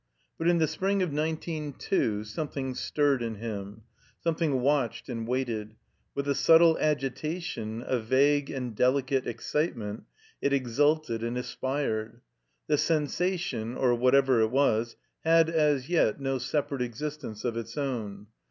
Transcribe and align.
But 0.39 0.47
in 0.47 0.57
the 0.57 0.67
spring 0.67 1.03
of 1.03 1.13
nineteen 1.13 1.73
two 1.73 2.23
something 2.23 2.73
stirred 2.73 3.21
in 3.21 3.35
him, 3.35 3.83
something 4.19 4.59
watched 4.59 5.09
and 5.09 5.27
waited; 5.27 5.75
with 6.15 6.27
a 6.27 6.33
subtle 6.33 6.75
agitation, 6.79 7.83
a 7.85 7.99
vague 7.99 8.49
and 8.49 8.75
delicate 8.75 9.27
excitement, 9.27 10.05
it 10.41 10.53
extdted 10.53 11.21
and 11.21 11.37
aspired. 11.37 12.21
The 12.65 12.79
sensation, 12.79 13.77
or 13.77 13.93
whatever 13.93 14.41
it 14.41 14.49
was, 14.49 14.95
had 15.23 15.51
as 15.51 15.87
yet 15.87 16.19
no 16.19 16.39
separate 16.39 16.81
existence 16.81 17.45
of 17.45 17.55
its 17.55 17.77
own. 17.77 18.25